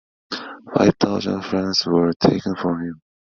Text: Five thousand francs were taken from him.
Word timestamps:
Five 0.73 0.95
thousand 0.99 1.43
francs 1.43 1.85
were 1.85 2.11
taken 2.13 2.55
from 2.55 2.81
him. 2.83 3.01